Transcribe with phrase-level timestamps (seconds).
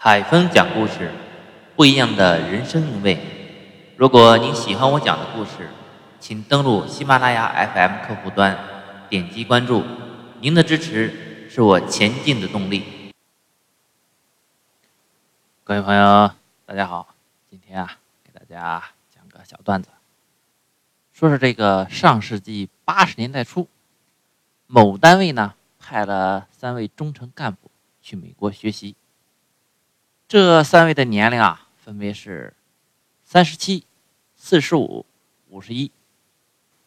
[0.00, 1.12] 海峰讲故事，
[1.74, 3.18] 不一样的人生韵味。
[3.96, 5.68] 如果您喜欢我讲的故事，
[6.20, 8.56] 请登录喜马拉雅 FM 客户端，
[9.08, 9.82] 点击关注。
[10.40, 13.12] 您的支持是我前进的动力。
[15.64, 16.30] 各位朋友，
[16.64, 17.16] 大家好，
[17.50, 18.80] 今天啊，给大家
[19.12, 19.88] 讲个小段子，
[21.12, 23.66] 说是这个上世纪八十年代初，
[24.68, 27.68] 某单位呢派了三位中层干部
[28.00, 28.94] 去美国学习。
[30.28, 32.52] 这三位的年龄啊，分别是
[33.24, 33.84] 三十七、
[34.36, 35.06] 四十五、
[35.48, 35.90] 五十一。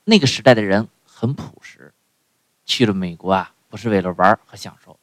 [0.04, 1.92] 那个时代的人很朴实，
[2.68, 4.96] 去了美国啊，不是为了玩和享受，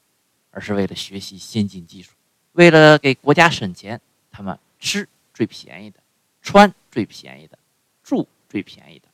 [0.53, 2.13] 而是为了学习先进技术。
[2.53, 5.99] 为了给国家省钱，他们吃最便宜的，
[6.41, 7.59] 穿最便宜的，
[8.05, 9.09] 住最便宜的。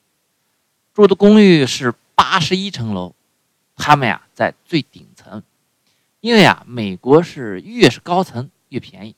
[0.93, 3.15] 住的公寓是八十一层楼，
[3.75, 5.43] 他们呀在最顶层，
[6.21, 8.51] 因为啊，美国是越是高层。
[8.75, 9.15] 越便宜，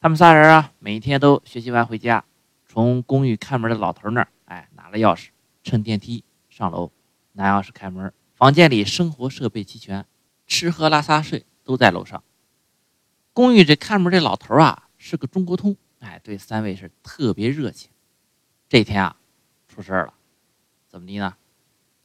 [0.00, 2.24] 他们仨人啊，每天都学习完回家，
[2.68, 5.30] 从公寓看门的老头那儿，哎，拿了钥匙，
[5.64, 6.92] 乘电梯上楼，
[7.32, 8.12] 拿钥匙开门。
[8.36, 10.06] 房间里生活设备齐全，
[10.46, 12.22] 吃喝拉撒睡都在楼上。
[13.32, 17.90] 公寓这看门这老头啊，是个中国通，哎，对三位是特别热情。
[18.68, 19.16] 这天啊，
[19.66, 20.14] 出事了，
[20.86, 21.36] 怎么的呢？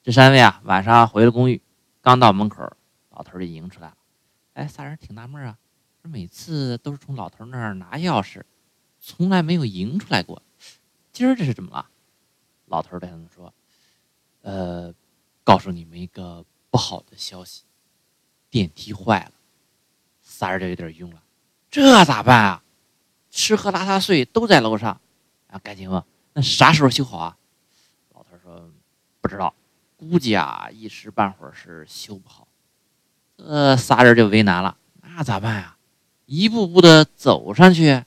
[0.02, 1.62] 这三位啊，晚上回了公寓，
[2.02, 2.76] 刚到门口，
[3.12, 3.98] 老头就迎出来了。
[4.54, 5.60] 哎，仨人挺纳闷啊。
[6.04, 8.44] 每次都是从老头那儿拿钥匙，
[9.00, 10.42] 从来没有迎出来过。
[11.12, 11.88] 今儿这是怎么了？
[12.66, 13.54] 老头对他们说
[14.42, 14.94] ：“呃，
[15.44, 17.64] 告诉你们一个不好的消息，
[18.50, 19.32] 电梯坏了。”
[20.24, 21.22] 仨人就有点晕了。
[21.70, 22.64] 这咋办啊？
[23.30, 25.00] 吃喝拉撒睡都在楼上，
[25.48, 27.38] 啊，赶紧问：“那啥时候修好啊？”
[28.14, 28.72] 老头说
[29.22, 29.54] ：“不知道，
[29.98, 32.48] 估计啊，一时半会儿是修不好。”
[33.38, 35.78] 呃，仨人就为难了，那咋办呀？
[36.34, 38.06] 一步步的走上去，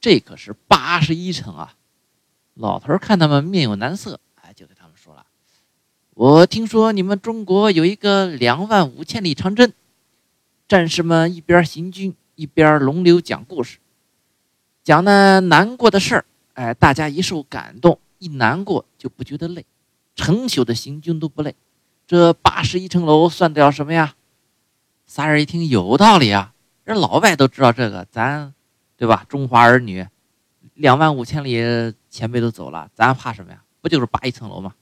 [0.00, 1.76] 这可是八十一层啊！
[2.54, 5.24] 老头看他们面有难色，哎，就对他们说了
[6.14, 9.72] ：“我听说你们中国有一个两万五千里长征，
[10.66, 13.78] 战士们一边行军一边轮流讲故事，
[14.82, 16.24] 讲那难过的事儿。
[16.54, 19.64] 哎，大家一受感动，一难过就不觉得累，
[20.16, 21.54] 成宿的行军都不累。
[22.08, 24.16] 这八十一层楼算得了什么呀？”
[25.06, 26.54] 仨人一听，有道理啊。
[26.86, 28.54] 人老外都知道这个，咱，
[28.96, 29.26] 对吧？
[29.28, 30.06] 中华儿女，
[30.74, 33.64] 两万五千里前辈都走了，咱怕什么呀？
[33.80, 34.72] 不就是扒一层楼吗？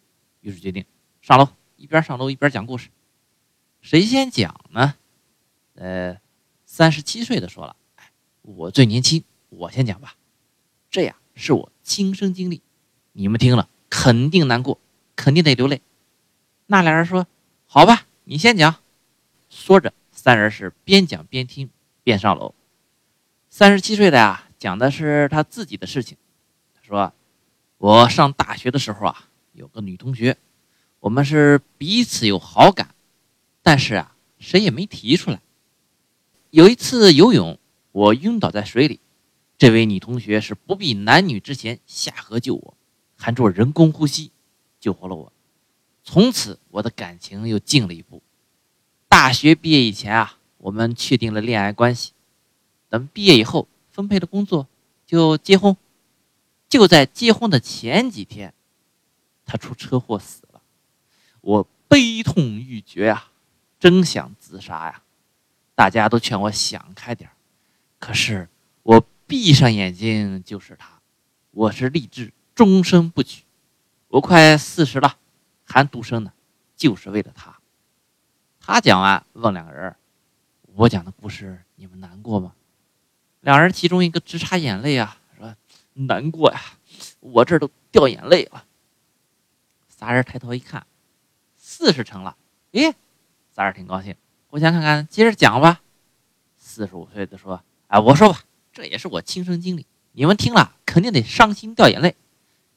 [0.41, 0.84] 于是决定
[1.22, 2.91] 上楼，一边上楼一边讲故事。
[3.81, 4.97] 谁先讲呢？
[5.76, 6.20] 呃，
[6.66, 7.75] 三十七岁的说了
[8.43, 10.14] ：“我最年轻，我先讲吧。
[10.91, 12.60] 这呀是我亲身经历，
[13.12, 14.78] 你们听了肯定难过，
[15.16, 15.81] 肯定得流泪。”
[16.69, 17.26] 那俩人说
[17.64, 18.76] ：“好吧，你先讲。”
[19.48, 21.70] 说着，三人是边讲边听。
[22.04, 22.54] 便上楼，
[23.48, 26.19] 三十七岁的呀，讲的是他自己的事情。
[26.75, 27.15] 他说
[27.78, 30.37] ：“我上大学的时候啊，有个女同学，
[31.00, 32.94] 我们是彼此有好感，
[33.62, 35.41] 但是啊，谁也没提出来。
[36.50, 37.59] 有一次游泳，
[37.93, 39.00] 我晕倒在水里，
[39.56, 42.76] 这位女同学是不避男女之嫌下河救我，
[43.16, 44.31] 还做人工呼吸，
[44.78, 45.32] 救活了我。
[46.03, 48.22] 从此，我的感情又进了一步。
[49.09, 52.12] 大学毕业以前啊。”我们确定了恋爱关系，
[52.88, 54.66] 等毕业以后分配了工作，
[55.04, 55.76] 就结婚。
[56.70, 58.54] 就在结婚的前几天，
[59.44, 60.62] 他出车祸死了，
[61.42, 63.26] 我悲痛欲绝呀，
[63.78, 65.02] 真想自杀呀！
[65.75, 67.28] 大家都劝我想开点
[67.98, 68.48] 可是
[68.82, 70.98] 我闭上眼睛就是他，
[71.50, 73.44] 我是立志终身不娶。
[74.08, 75.19] 我快四十了，
[75.62, 76.32] 还独身呢，
[76.75, 77.58] 就是为了他。
[78.60, 79.94] 他讲完，问两个人。
[80.77, 82.53] 我讲的故事，你们难过吗？
[83.43, 85.55] 两人其中一个直擦眼泪啊，说
[85.93, 86.61] 难过呀，
[87.21, 88.65] 我这都掉眼泪了。
[89.89, 90.85] 仨人抬头一看，
[91.57, 92.37] 四十成了，
[92.73, 92.93] 咦，
[93.53, 94.17] 仨人挺高兴，
[94.49, 95.81] 互相看看，接着讲吧。
[96.59, 98.41] 四十五岁的说：“哎，我说吧，
[98.73, 102.17] 这也是我亲身经历，你们听了肯定得伤心掉眼泪，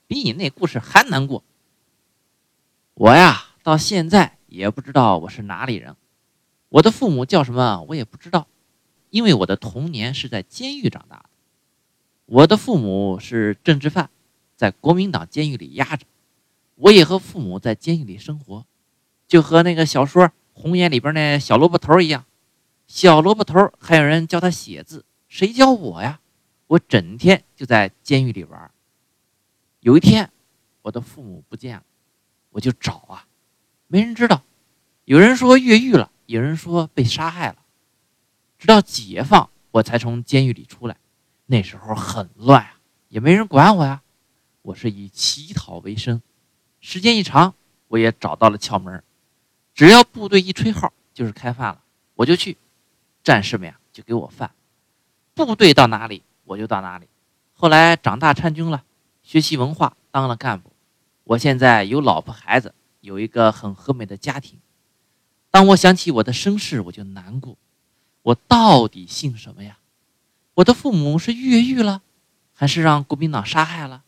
[0.06, 1.44] 比你那故事还难过。
[2.94, 5.96] 我呀，到现在也不知道我是哪里人。”
[6.70, 7.86] 我的父母叫什么？
[7.88, 8.48] 我也不知道，
[9.10, 11.30] 因为我的童年是在监狱长大的。
[12.26, 14.10] 我的父母是政治犯，
[14.56, 16.06] 在国民党监狱里压着。
[16.76, 18.66] 我也和父母在监狱里生活，
[19.28, 22.26] 就和那个小说《红岩》里边那小萝卜头一样。
[22.86, 26.20] 小萝卜头还有人教他写字，谁教我呀？
[26.68, 28.70] 我整天就在监狱里玩。
[29.80, 30.30] 有一天，
[30.82, 31.84] 我的父母不见了，
[32.50, 33.26] 我就找啊，
[33.88, 34.44] 没人知道。
[35.06, 36.12] 有人说越狱了。
[36.28, 37.56] 有人说被杀害了，
[38.60, 40.98] 直到解放，我才从监狱里出来。
[41.46, 44.02] 那时候很乱啊，也没人管我呀。
[44.62, 46.22] 我是以乞讨为生，
[46.82, 47.56] 时间一长，
[47.88, 49.02] 我也找到了窍门
[49.74, 51.82] 只要部队一吹号，就是开饭了，
[52.16, 52.58] 我就去。
[53.24, 54.52] 战士们呀，就给我饭。
[55.34, 57.08] 部队到哪里，我就到哪里。
[57.54, 58.84] 后来长大参军了，
[59.24, 60.74] 学习文化，当了干部。
[61.24, 64.60] 我现在有老婆孩子，有一个很和美的家庭。
[65.58, 67.58] 当我想起我的身世，我就难过。
[68.22, 69.80] 我到底姓什么呀？
[70.54, 72.04] 我的父母是越狱了，
[72.54, 74.04] 还是让国民党杀害了？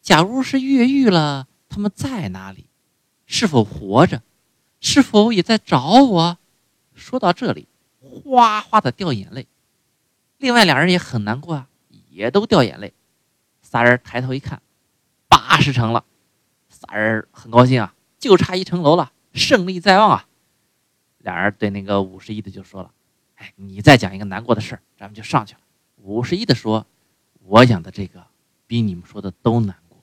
[0.00, 2.66] 假如是越狱了，他们在哪里？
[3.26, 4.22] 是否活着？
[4.78, 6.38] 是否也在找我？
[6.94, 7.66] 说到这里，
[8.00, 9.48] 哗哗的掉眼泪。
[10.36, 11.68] 另外两人也很难过啊，
[12.08, 12.94] 也都掉眼泪。
[13.62, 14.62] 仨人抬头一看，
[15.26, 16.04] 八十层了。
[16.70, 20.27] 仨人很高兴啊，就差一层楼了，胜利在望啊！
[21.28, 22.90] 俩人对那个五十一的就说了
[23.36, 25.60] ：“哎，你再讲一个难过的事儿，咱们就上去了。”
[26.00, 26.86] 五十一的说
[27.44, 28.26] ：“我讲的这个
[28.66, 30.02] 比你们说的都难过，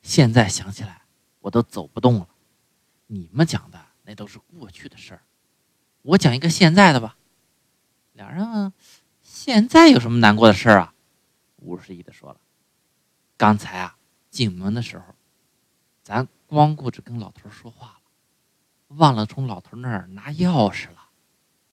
[0.00, 1.02] 现在想起来
[1.38, 2.28] 我都走不动了。
[3.06, 5.22] 你们讲的那都是过去的事儿，
[6.02, 7.16] 我讲一个现在的吧。”
[8.14, 8.72] 俩人问
[9.22, 10.92] ：“现在有什么难过的事儿啊？”
[11.62, 12.40] 五十一的说了
[13.38, 13.96] ：“刚才啊，
[14.28, 15.14] 进门的时候。”
[16.02, 18.01] 咱光顾着跟老头说话了，
[18.96, 21.01] 忘了从老头那儿拿钥匙了。